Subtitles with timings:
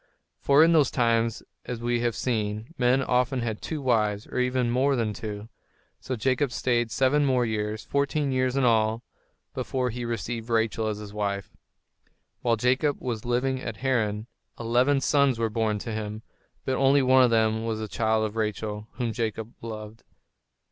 [0.39, 4.71] For in those times, as we have seen, men often had two wives, or even
[4.71, 5.47] more than two.
[5.99, 9.03] So Jacob stayed seven years more, fourteen years in all,
[9.53, 11.55] before he received Rachel as his wife.
[12.41, 14.25] While Jacob was living at Haran,
[14.59, 16.23] eleven sons were born to him.
[16.65, 20.03] But only one of these was the child of Rachel, whom Jacob loved.